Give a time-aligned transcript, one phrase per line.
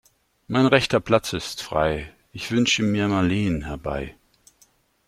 [0.47, 4.15] Mein rechter Platz ist frei, ich wünsche mir Marleen herbei.